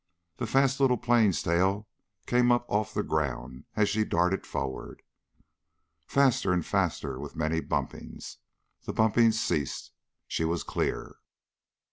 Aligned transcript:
The 0.37 0.47
fast 0.47 0.79
little 0.79 0.97
plane's 0.97 1.43
tail 1.43 1.87
came 2.25 2.51
up 2.51 2.65
off 2.67 2.91
the 2.91 3.03
ground 3.03 3.65
as 3.75 3.87
she 3.87 4.03
darted 4.03 4.47
forward. 4.47 5.03
Faster 6.07 6.51
and 6.51 6.65
faster, 6.65 7.19
with 7.19 7.35
many 7.35 7.61
bumpings. 7.61 8.37
The 8.85 8.93
bumpings 8.93 9.39
ceased. 9.39 9.91
She 10.27 10.43
was 10.43 10.63
clear. 10.63 11.17